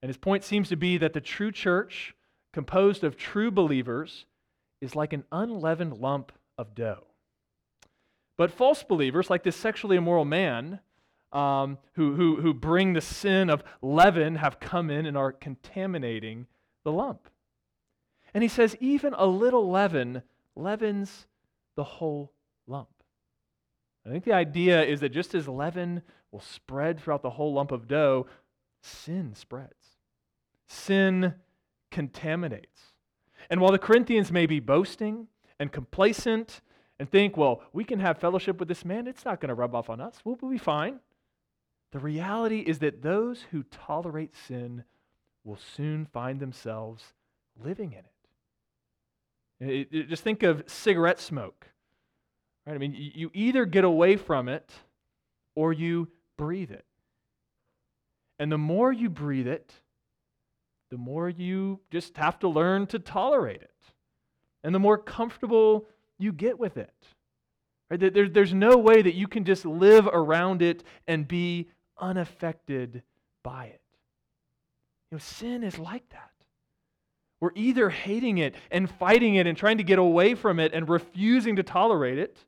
[0.00, 2.14] And his point seems to be that the true church,
[2.52, 4.26] composed of true believers,
[4.80, 7.06] is like an unleavened lump of dough.
[8.36, 10.80] But false believers, like this sexually immoral man,
[11.32, 16.46] um, who, who, who bring the sin of leaven, have come in and are contaminating
[16.84, 17.28] the lump.
[18.32, 20.22] And he says, even a little leaven
[20.56, 21.26] leavens
[21.76, 22.32] the whole
[22.66, 22.93] lump.
[24.06, 27.72] I think the idea is that just as leaven will spread throughout the whole lump
[27.72, 28.26] of dough,
[28.82, 29.96] sin spreads.
[30.66, 31.34] Sin
[31.90, 32.92] contaminates.
[33.48, 36.60] And while the Corinthians may be boasting and complacent
[36.98, 39.74] and think, well, we can have fellowship with this man, it's not going to rub
[39.74, 40.16] off on us.
[40.24, 41.00] We'll be fine.
[41.92, 44.84] The reality is that those who tolerate sin
[45.44, 47.12] will soon find themselves
[47.62, 48.04] living in it.
[49.60, 51.68] It, it, just think of cigarette smoke.
[52.66, 52.74] Right?
[52.74, 54.70] I mean, you either get away from it
[55.54, 56.84] or you breathe it.
[58.38, 59.72] And the more you breathe it,
[60.90, 63.70] the more you just have to learn to tolerate it.
[64.62, 65.86] And the more comfortable
[66.18, 66.94] you get with it.
[67.90, 68.00] Right?
[68.00, 73.02] There, there's no way that you can just live around it and be unaffected
[73.42, 73.80] by it.
[75.10, 76.30] You know, sin is like that.
[77.40, 80.88] We're either hating it and fighting it and trying to get away from it and
[80.88, 82.38] refusing to tolerate it,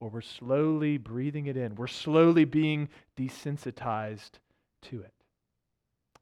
[0.00, 1.74] or we're slowly breathing it in.
[1.74, 4.32] We're slowly being desensitized
[4.82, 5.12] to it.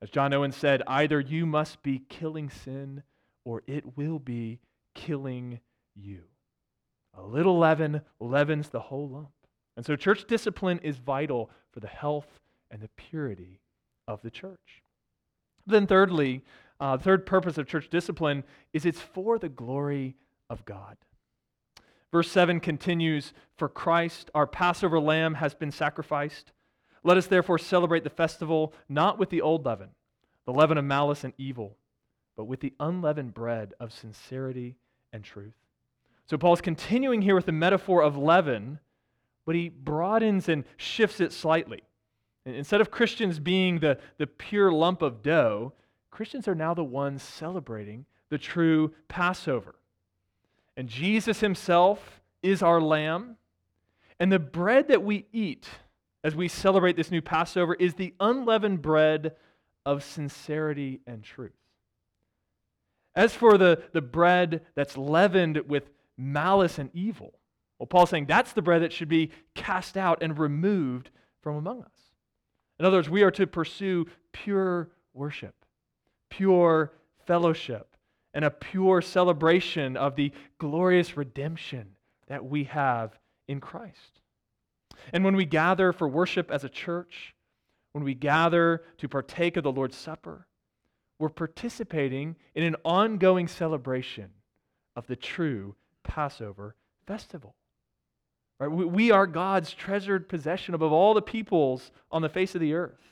[0.02, 3.02] As John Owen said, either you must be killing sin
[3.44, 4.60] or it will be
[4.94, 5.60] killing
[5.94, 6.22] you.
[7.16, 9.30] A little leaven leavens the whole lump.
[9.76, 13.60] And so, church discipline is vital for the health and the purity
[14.06, 14.82] of the church.
[15.66, 16.44] Then, thirdly,
[16.80, 20.16] uh, the third purpose of church discipline is it's for the glory
[20.50, 20.96] of God.
[22.10, 26.52] Verse 7 continues For Christ, our Passover lamb, has been sacrificed.
[27.04, 29.90] Let us therefore celebrate the festival not with the old leaven,
[30.46, 31.76] the leaven of malice and evil,
[32.36, 34.76] but with the unleavened bread of sincerity
[35.12, 35.54] and truth.
[36.26, 38.80] So Paul's continuing here with the metaphor of leaven,
[39.46, 41.82] but he broadens and shifts it slightly.
[42.44, 45.72] Instead of Christians being the, the pure lump of dough,
[46.10, 49.74] Christians are now the ones celebrating the true Passover.
[50.78, 53.36] And Jesus himself is our lamb.
[54.20, 55.68] And the bread that we eat
[56.22, 59.34] as we celebrate this new Passover is the unleavened bread
[59.84, 61.52] of sincerity and truth.
[63.16, 67.34] As for the, the bread that's leavened with malice and evil,
[67.78, 71.10] well, Paul's saying that's the bread that should be cast out and removed
[71.42, 72.14] from among us.
[72.78, 75.54] In other words, we are to pursue pure worship
[76.30, 76.92] pure
[77.26, 77.96] fellowship
[78.38, 81.88] and a pure celebration of the glorious redemption,
[82.28, 84.20] that we have in Christ.
[85.12, 87.34] And when we gather for worship as a church,
[87.90, 90.46] when we gather to partake of the Lord's Supper,
[91.18, 94.30] we're participating in an ongoing celebration
[94.94, 95.74] of the true
[96.04, 96.76] Passover
[97.08, 97.56] festival.
[98.60, 98.68] Right?
[98.68, 103.02] We are God's treasured possession above all the peoples on the face of the earth.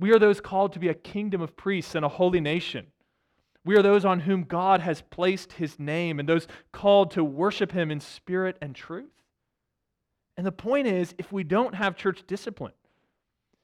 [0.00, 2.88] We are those called to be a kingdom of priests and a holy nation.
[3.64, 7.72] We are those on whom God has placed his name and those called to worship
[7.72, 9.10] him in spirit and truth.
[10.36, 12.72] And the point is, if we don't have church discipline,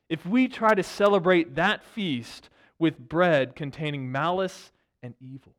[0.09, 5.55] if we try to celebrate that feast with bread containing malice and evil,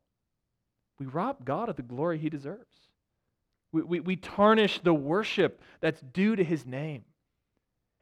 [0.99, 2.75] we rob God of the glory he deserves.
[3.71, 7.03] We, we, we tarnish the worship that's due to his name,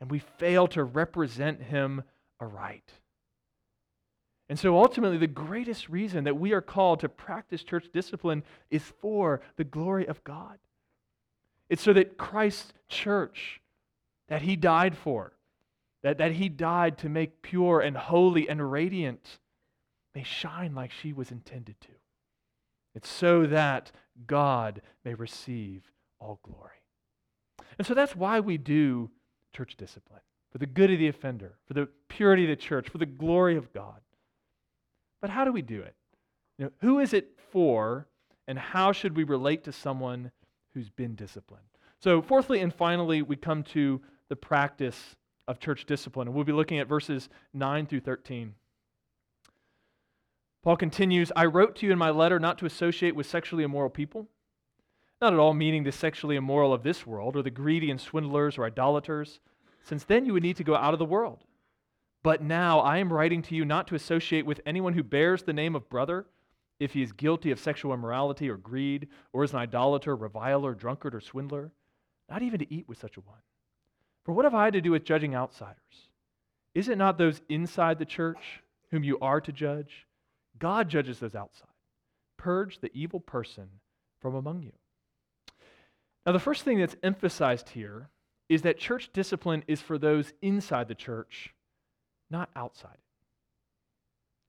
[0.01, 2.03] and we fail to represent him
[2.39, 2.91] aright.
[4.49, 8.81] And so ultimately, the greatest reason that we are called to practice church discipline is
[8.99, 10.57] for the glory of God.
[11.69, 13.61] It's so that Christ's church,
[14.27, 15.33] that he died for,
[16.01, 19.37] that, that he died to make pure and holy and radiant,
[20.15, 21.91] may shine like she was intended to.
[22.95, 23.91] It's so that
[24.25, 25.83] God may receive
[26.19, 26.71] all glory.
[27.77, 29.11] And so that's why we do
[29.53, 32.97] church discipline for the good of the offender, for the purity of the church, for
[32.97, 34.01] the glory of God.
[35.21, 35.95] But how do we do it?
[36.57, 38.07] You know, who is it for,
[38.47, 40.31] and how should we relate to someone
[40.73, 41.63] who's been disciplined?
[41.99, 45.15] So, fourthly and finally, we come to the practice
[45.47, 46.27] of church discipline.
[46.27, 48.53] And we'll be looking at verses 9 through 13.
[50.61, 53.89] Paul continues I wrote to you in my letter not to associate with sexually immoral
[53.89, 54.27] people,
[55.21, 58.57] not at all meaning the sexually immoral of this world, or the greedy and swindlers
[58.57, 59.39] or idolaters,
[59.83, 61.45] since then you would need to go out of the world.
[62.21, 65.53] But now I am writing to you not to associate with anyone who bears the
[65.53, 66.25] name of brother
[66.79, 71.13] if he is guilty of sexual immorality or greed, or is an idolater, reviler, drunkard,
[71.13, 71.71] or swindler,
[72.29, 73.41] not even to eat with such a one.
[74.23, 76.09] For what have I to do with judging outsiders?
[76.73, 80.07] Is it not those inside the church whom you are to judge?
[80.57, 81.67] God judges those outside.
[82.37, 83.67] Purge the evil person
[84.21, 84.73] from among you.
[86.25, 88.09] Now, the first thing that's emphasized here
[88.47, 91.53] is that church discipline is for those inside the church
[92.29, 92.97] not outside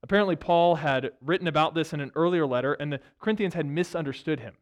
[0.03, 4.41] Apparently, Paul had written about this in an earlier letter, and the Corinthians had misunderstood
[4.41, 4.55] him.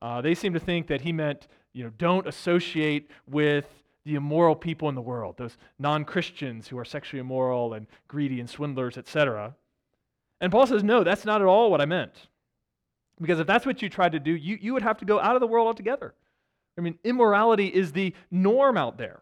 [0.00, 3.66] Uh, they seemed to think that he meant, you know, don't associate with
[4.04, 8.40] the immoral people in the world, those non Christians who are sexually immoral and greedy
[8.40, 9.54] and swindlers, etc.
[10.40, 12.26] And Paul says, no, that's not at all what I meant.
[13.20, 15.36] Because if that's what you tried to do, you, you would have to go out
[15.36, 16.14] of the world altogether.
[16.76, 19.20] I mean, immorality is the norm out there.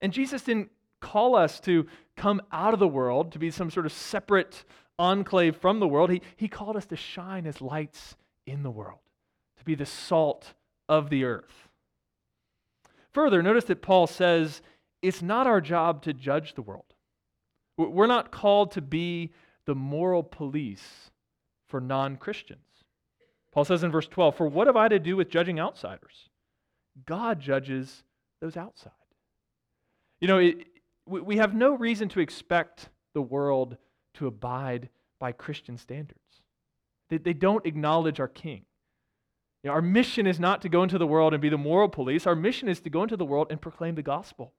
[0.00, 1.86] And Jesus didn't call us to
[2.22, 4.64] come out of the world, to be some sort of separate
[4.96, 6.08] enclave from the world.
[6.08, 8.14] He, he called us to shine as lights
[8.46, 9.00] in the world,
[9.58, 10.54] to be the salt
[10.88, 11.68] of the earth.
[13.12, 14.62] Further, notice that Paul says
[15.02, 16.94] it's not our job to judge the world.
[17.76, 19.32] We're not called to be
[19.66, 21.10] the moral police
[21.66, 22.60] for non Christians.
[23.50, 26.28] Paul says in verse 12, For what have I to do with judging outsiders?
[27.04, 28.04] God judges
[28.40, 28.92] those outside.
[30.20, 30.66] You know, it,
[31.06, 33.76] we have no reason to expect the world
[34.14, 34.88] to abide
[35.18, 36.18] by Christian standards.
[37.10, 38.64] They, they don't acknowledge our king.
[39.62, 41.88] You know, our mission is not to go into the world and be the moral
[41.88, 42.26] police.
[42.26, 44.52] Our mission is to go into the world and proclaim the gospel,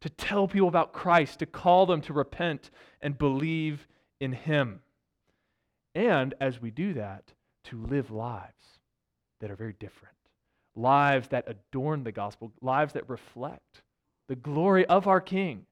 [0.00, 3.86] to tell people about Christ, to call them to repent and believe
[4.20, 4.80] in him.
[5.94, 7.32] And as we do that,
[7.64, 8.78] to live lives
[9.40, 10.14] that are very different,
[10.74, 13.82] lives that adorn the gospel, lives that reflect
[14.28, 15.66] the glory of our King,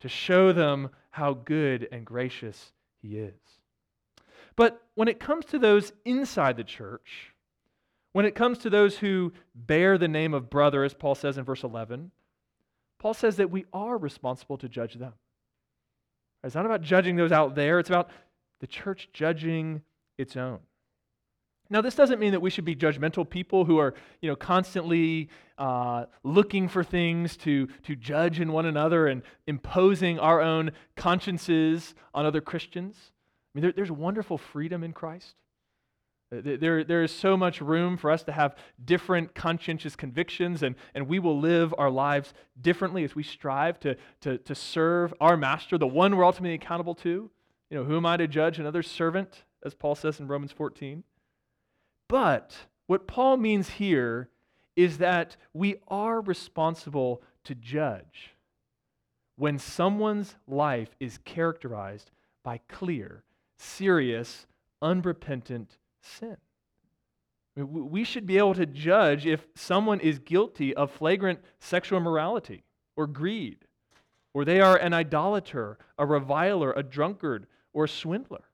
[0.00, 3.34] to show them how good and gracious He is.
[4.56, 7.32] But when it comes to those inside the church,
[8.12, 11.44] when it comes to those who bear the name of brother, as Paul says in
[11.44, 12.10] verse 11,
[12.98, 15.14] Paul says that we are responsible to judge them.
[16.44, 18.10] It's not about judging those out there, it's about
[18.60, 19.82] the church judging
[20.18, 20.60] its own.
[21.72, 25.30] Now, this doesn't mean that we should be judgmental people who are, you know, constantly
[25.56, 31.94] uh, looking for things to, to judge in one another and imposing our own consciences
[32.12, 32.98] on other Christians.
[33.00, 35.34] I mean, there, there's wonderful freedom in Christ.
[36.30, 38.54] Uh, there, there is so much room for us to have
[38.84, 43.96] different conscientious convictions, and, and we will live our lives differently as we strive to,
[44.20, 47.30] to, to serve our master, the one we're ultimately accountable to.
[47.70, 51.02] You know, who am I to judge another servant, as Paul says in Romans 14?
[52.12, 54.28] But what Paul means here
[54.76, 58.34] is that we are responsible to judge
[59.36, 62.10] when someone's life is characterized
[62.44, 63.24] by clear,
[63.56, 64.46] serious,
[64.82, 66.36] unrepentant sin.
[67.56, 73.06] We should be able to judge if someone is guilty of flagrant sexual immorality or
[73.06, 73.64] greed,
[74.34, 78.44] or they are an idolater, a reviler, a drunkard, or a swindler.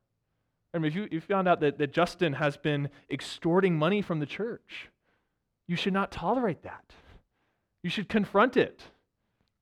[0.74, 4.20] I mean, if you, you found out that, that Justin has been extorting money from
[4.20, 4.90] the church,
[5.66, 6.92] you should not tolerate that.
[7.82, 8.82] You should confront it.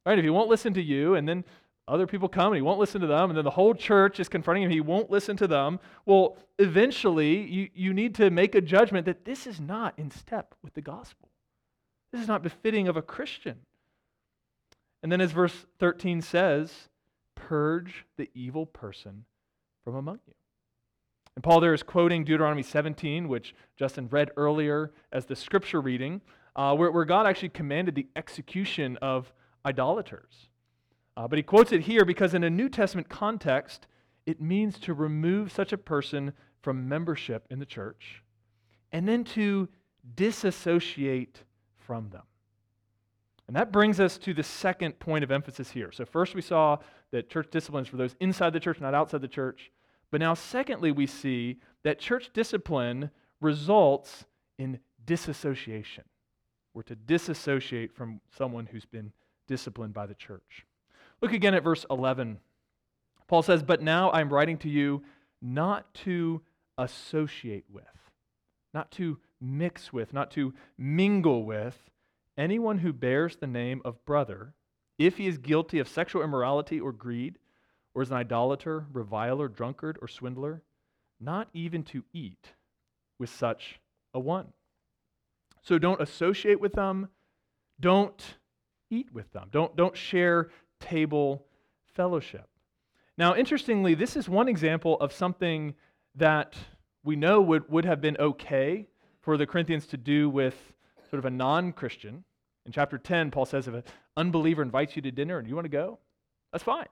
[0.05, 0.19] Right?
[0.19, 1.45] If he won't listen to you, and then
[1.89, 4.29] other people come and he won't listen to them, and then the whole church is
[4.29, 5.79] confronting him, he won't listen to them.
[6.05, 10.55] Well, eventually, you, you need to make a judgment that this is not in step
[10.63, 11.29] with the gospel.
[12.13, 13.59] This is not befitting of a Christian.
[15.03, 16.89] And then, as verse 13 says,
[17.35, 19.25] purge the evil person
[19.85, 20.35] from among you.
[21.37, 26.23] And Paul there is quoting Deuteronomy 17, which Justin read earlier as the scripture reading,
[26.57, 29.33] uh, where, where God actually commanded the execution of
[29.65, 30.49] idolaters.
[31.17, 33.87] Uh, but he quotes it here because, in a New Testament context,
[34.25, 36.33] it means to remove such a person
[36.63, 38.23] from membership in the church
[38.91, 39.69] and then to
[40.15, 41.43] disassociate
[41.77, 42.23] from them.
[43.47, 45.93] And that brings us to the second point of emphasis here.
[45.93, 46.79] So, first we saw
[47.11, 49.71] that church disciplines for those inside the church, not outside the church.
[50.17, 53.11] But now, secondly, we see that church discipline
[53.43, 54.25] results
[54.59, 56.05] in disassociation.
[56.73, 59.13] We're to disassociate from someone who's been
[59.47, 60.65] disciplined by the church.
[61.21, 62.39] Look again at verse 11.
[63.29, 65.03] Paul says, But now I'm writing to you
[65.43, 66.41] not to
[66.79, 67.85] associate with,
[68.73, 71.91] not to mix with, not to mingle with
[72.39, 74.55] anyone who bears the name of brother,
[74.99, 77.37] if he is guilty of sexual immorality or greed,
[77.97, 80.61] or is an idolater, reviler, drunkard, or swindler,
[81.19, 82.53] not even to eat
[83.19, 83.81] with such
[84.13, 84.49] a one.
[85.63, 87.09] So don't associate with them,
[87.81, 88.23] don't
[88.91, 91.47] eat with them, don't, don't share table
[91.95, 92.47] fellowship.
[93.17, 95.75] Now, interestingly, this is one example of something
[96.17, 96.55] that
[97.03, 98.89] we know would, would have been okay
[99.23, 100.75] for the Corinthians to do with
[101.09, 102.25] sort of a non Christian.
[102.67, 103.85] In chapter 10, Paul says if an
[104.19, 105.99] unbeliever invites you to dinner and you want to go,
[106.53, 106.89] that's fine.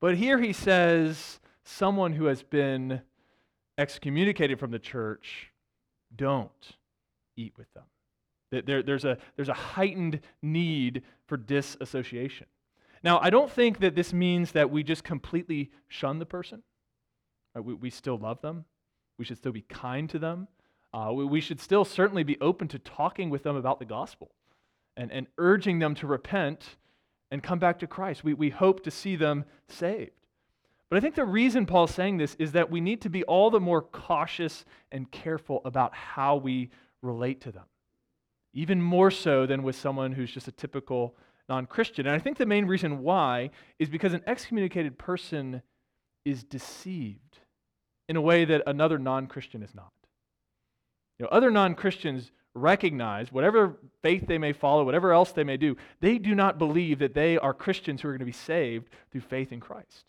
[0.00, 3.02] But here he says someone who has been
[3.78, 5.52] excommunicated from the church,
[6.14, 6.76] don't
[7.36, 7.84] eat with them.
[8.50, 12.46] There, there's, a, there's a heightened need for disassociation.
[13.02, 16.62] Now, I don't think that this means that we just completely shun the person.
[17.54, 18.64] We, we still love them.
[19.18, 20.48] We should still be kind to them.
[20.94, 24.30] Uh, we, we should still certainly be open to talking with them about the gospel
[24.96, 26.76] and, and urging them to repent
[27.30, 28.24] and come back to Christ.
[28.24, 30.12] We, we hope to see them saved.
[30.88, 33.50] But I think the reason Paul's saying this is that we need to be all
[33.50, 36.70] the more cautious and careful about how we
[37.02, 37.64] relate to them,
[38.52, 41.16] even more so than with someone who's just a typical
[41.48, 42.06] non Christian.
[42.06, 45.62] And I think the main reason why is because an excommunicated person
[46.24, 47.38] is deceived
[48.08, 49.92] in a way that another non Christian is not.
[51.18, 55.56] You know, other non Christians recognize whatever faith they may follow, whatever else they may
[55.56, 58.88] do, they do not believe that they are Christians who are going to be saved
[59.10, 60.06] through faith in Christ.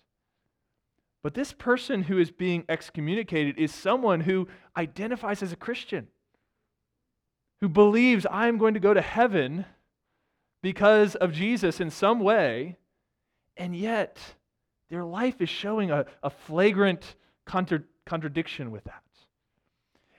[1.24, 6.08] But this person who is being excommunicated is someone who identifies as a Christian,
[7.60, 9.66] who believes I'm going to go to heaven
[10.62, 12.78] because of Jesus in some way,
[13.58, 14.20] and yet
[14.89, 19.04] their life is showing a, a flagrant contra- contradiction with that.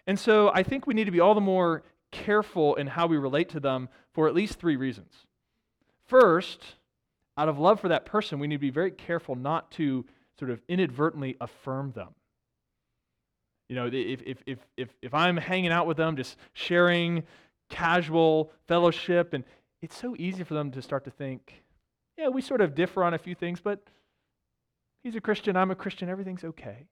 [0.06, 3.16] And so I think we need to be all the more careful in how we
[3.16, 5.12] relate to them for at least three reasons.
[6.06, 6.76] First,
[7.36, 10.04] out of love for that person, we need to be very careful not to
[10.38, 12.14] sort of inadvertently affirm them.
[13.68, 17.24] You know, if, if, if, if, if I'm hanging out with them, just sharing
[17.68, 19.44] casual fellowship, and
[19.82, 21.62] it's so easy for them to start to think,
[22.16, 23.82] yeah, we sort of differ on a few things, but
[25.02, 26.86] he's a Christian, I'm a Christian, everything's okay.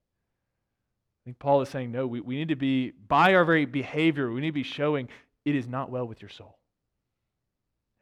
[1.27, 4.41] Think Paul is saying, no, we, we need to be, by our very behavior, we
[4.41, 5.09] need to be showing
[5.45, 6.57] it is not well with your soul.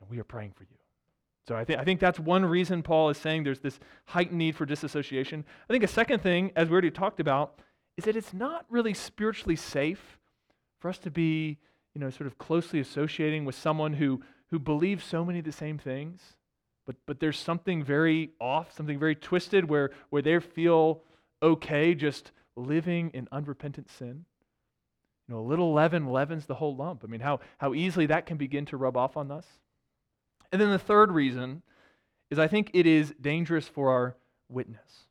[0.01, 0.77] And we are praying for you.
[1.49, 4.55] So I, think I think that's one reason Paul is saying there's this heightened need
[4.55, 5.45] for disassociation.
[5.68, 7.61] I think a second thing, as we already talked about,
[7.97, 10.18] is that it's not really spiritually safe
[10.81, 11.59] for us to be,
[11.95, 14.22] you know, sort of closely associating with someone who
[14.55, 16.20] who believes so many of the same things,
[16.87, 21.03] but, but there's something very off, something very twisted where, where they feel
[21.43, 24.24] okay just living in unrepentant sin.
[25.28, 27.02] You know, a little leaven leavens the whole lump.
[27.05, 29.46] I mean, how, how easily that can begin to rub off on us.
[30.52, 31.62] And then the third reason
[32.30, 34.16] is I think it is dangerous for our
[34.48, 35.07] witness.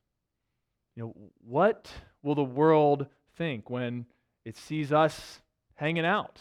[0.94, 1.14] You know,
[1.46, 1.90] what
[2.22, 4.06] will the world think when
[4.44, 5.40] it sees us
[5.74, 6.38] hanging out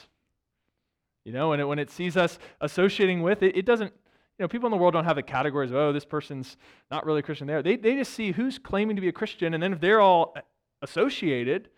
[1.25, 3.93] you know, and it, when it sees us associating with it, it doesn't,
[4.37, 6.57] you know, people in the world don't have the categories of, oh, this person's
[6.91, 7.61] not really a Christian there.
[7.61, 10.35] They, they just see who's claiming to be a Christian, and then if they're all
[10.84, 11.69] associated,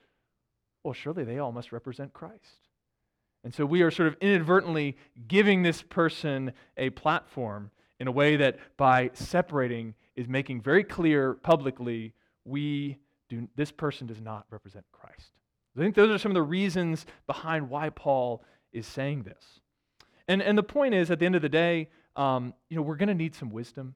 [0.84, 2.68] well, surely they all must represent Christ.
[3.44, 4.98] And so we are sort of inadvertently
[5.28, 11.36] giving this person a platform in a way that by separating is making very clear
[11.36, 12.98] publicly we
[13.30, 15.32] do, this person does not represent Christ.
[15.78, 19.60] I think those are some of the reasons behind why Paul is saying this.
[20.28, 22.96] And, and the point is, at the end of the day, um, you know, we're
[22.96, 23.96] going to need some wisdom.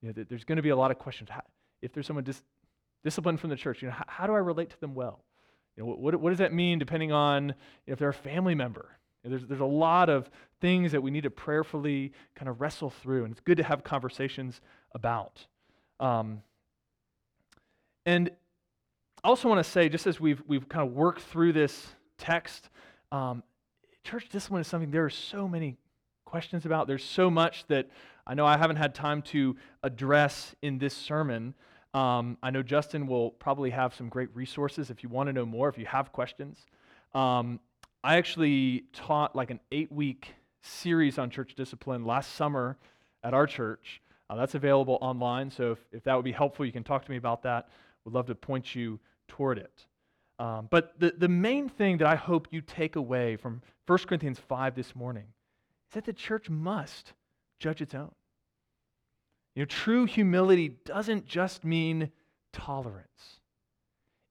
[0.00, 1.30] You know, there's going to be a lot of questions.
[1.82, 2.42] If there's someone dis-
[3.04, 5.24] disciplined from the church, you know, how, how, do I relate to them well?
[5.76, 7.54] You know, what, what does that mean depending on
[7.86, 8.88] if they're a family member?
[9.22, 10.30] You know, there's, there's a lot of
[10.60, 13.84] things that we need to prayerfully kind of wrestle through, and it's good to have
[13.84, 14.60] conversations
[14.94, 15.46] about.
[15.98, 16.42] Um,
[18.06, 18.30] and
[19.22, 22.70] I also want to say, just as we've, we've kind of worked through this text,
[23.12, 23.42] um,
[24.04, 25.76] church discipline is something there are so many
[26.24, 26.86] questions about.
[26.86, 27.88] There's so much that
[28.26, 31.54] I know I haven't had time to address in this sermon.
[31.92, 35.46] Um, I know Justin will probably have some great resources if you want to know
[35.46, 36.64] more, if you have questions.
[37.14, 37.60] Um,
[38.04, 42.78] I actually taught like an eight week series on church discipline last summer
[43.24, 44.00] at our church.
[44.28, 47.10] Uh, that's available online, so if, if that would be helpful, you can talk to
[47.10, 47.68] me about that.
[48.04, 49.86] Would love to point you toward it.
[50.38, 54.38] Um, but the, the main thing that I hope you take away from 1 Corinthians
[54.38, 55.24] 5 this morning
[55.88, 57.12] is that the church must
[57.58, 58.12] judge its own.
[59.54, 62.10] You know, true humility doesn't just mean
[62.52, 63.40] tolerance,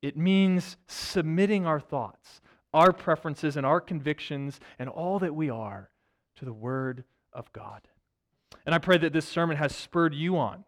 [0.01, 2.41] it means submitting our thoughts,
[2.73, 5.89] our preferences, and our convictions, and all that we are
[6.37, 7.03] to the Word
[7.33, 7.81] of God.
[8.65, 10.63] And I pray that this sermon has spurred you on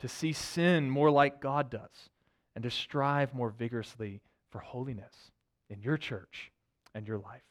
[0.00, 2.10] to see sin more like God does
[2.54, 4.20] and to strive more vigorously
[4.50, 5.32] for holiness
[5.68, 6.50] in your church
[6.94, 7.42] and your life.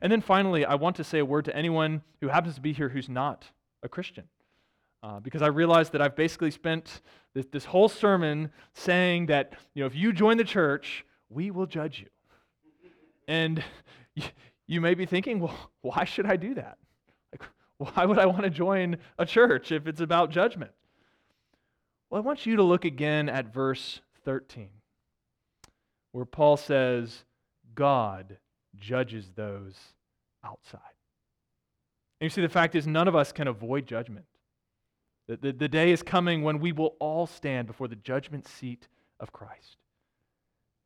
[0.00, 2.72] And then finally, I want to say a word to anyone who happens to be
[2.72, 3.46] here who's not
[3.82, 4.24] a Christian.
[5.02, 7.02] Uh, because I realize that I've basically spent
[7.34, 11.66] this, this whole sermon saying that, you know, if you join the church, we will
[11.66, 12.08] judge you.
[13.28, 13.62] And
[14.14, 14.24] you,
[14.66, 16.78] you may be thinking, well, why should I do that?
[17.32, 17.42] Like,
[17.94, 20.72] why would I want to join a church if it's about judgment?
[22.10, 24.68] Well, I want you to look again at verse 13,
[26.12, 27.24] where Paul says,
[27.74, 28.38] God
[28.74, 29.74] judges those
[30.44, 30.80] outside.
[32.20, 34.24] And you see, the fact is, none of us can avoid judgment.
[35.28, 38.88] The, the, the day is coming when we will all stand before the judgment seat
[39.20, 39.76] of Christ.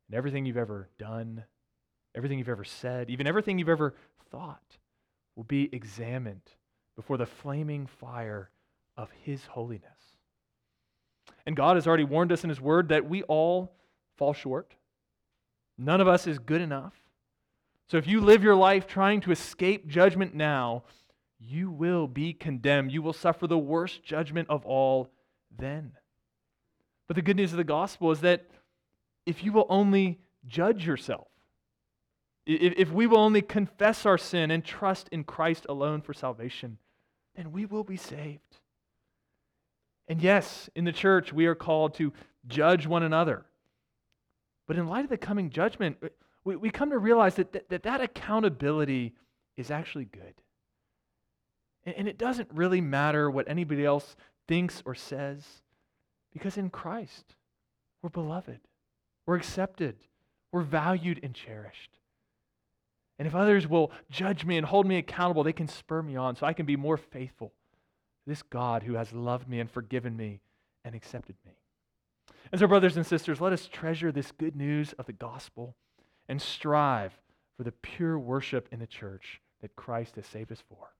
[0.09, 1.45] And everything you've ever done,
[2.15, 3.95] everything you've ever said, even everything you've ever
[4.31, 4.77] thought
[5.37, 6.43] will be examined
[6.97, 8.51] before the flaming fire
[8.97, 10.17] of His holiness.
[11.47, 13.73] And God has already warned us in His Word that we all
[14.17, 14.75] fall short.
[15.79, 16.95] None of us is good enough.
[17.89, 20.85] So if you live your life trying to escape judgment now,
[21.45, 22.93] you will be condemned.
[22.93, 25.09] You will suffer the worst judgment of all
[25.57, 25.93] then.
[27.09, 28.47] But the good news of the gospel is that
[29.27, 31.29] if you will only judge yourself,
[32.45, 36.79] if, we will only confess our sin and trust in Christ alone for salvation,
[37.37, 38.59] then we will be saved.
[40.09, 42.13] And yes, in the church, we are called to
[42.49, 43.47] judge one another.
[44.67, 45.99] But in light of the coming judgment,
[46.45, 49.15] we, we come to realize that, that that, that accountability
[49.57, 50.35] is actually good.
[51.85, 54.17] And, it doesn't really matter what anybody else
[54.47, 55.45] thinks or says,
[56.33, 57.35] because in Christ,
[58.03, 58.61] we're beloved,
[59.27, 59.97] we're accepted,
[60.53, 61.99] we're valued and cherished.
[63.19, 66.37] And if others will judge me and hold me accountable, they can spur me on
[66.37, 67.53] so I can be more faithful
[68.27, 70.41] this God who has loved me and forgiven me
[70.85, 71.53] and accepted me.
[72.51, 75.75] And so, brothers and sisters, let us treasure this good news of the gospel
[76.29, 77.19] and strive
[77.57, 80.93] for the pure worship in the church that Christ has saved us for.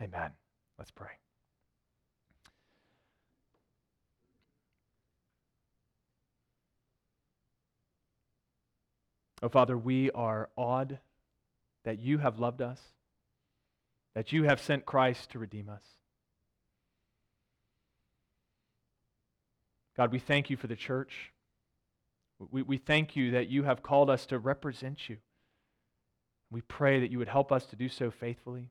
[0.00, 0.30] Amen.
[0.78, 1.10] Let's pray.
[9.42, 10.98] Oh, Father, we are awed
[11.84, 12.80] that you have loved us,
[14.14, 15.82] that you have sent Christ to redeem us.
[19.96, 21.32] God, we thank you for the church.
[22.50, 25.18] We, we thank you that you have called us to represent you.
[26.50, 28.70] We pray that you would help us to do so faithfully.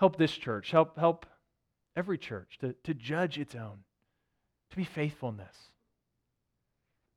[0.00, 1.26] Help this church, help, help
[1.94, 3.84] every church to, to judge its own,
[4.70, 5.56] to be faithful in this,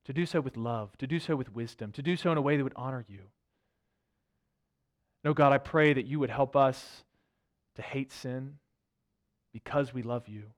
[0.03, 2.41] to do so with love, to do so with wisdom, to do so in a
[2.41, 3.21] way that would honor you.
[5.23, 7.05] No, God, I pray that you would help us
[7.75, 8.55] to hate sin
[9.53, 10.51] because we love you.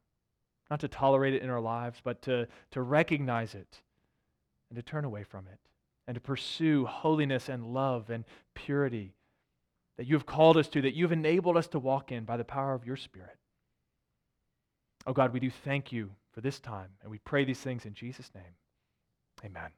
[0.72, 3.82] Not to tolerate it in our lives, but to, to recognize it
[4.72, 5.60] and to turn away from it
[6.08, 9.14] and to pursue holiness and love and purity
[9.98, 12.38] that you have called us to, that you have enabled us to walk in by
[12.38, 13.38] the power of your Spirit.
[15.08, 17.94] Oh God, we do thank you for this time, and we pray these things in
[17.94, 18.56] Jesus' name.
[19.44, 19.72] Amen.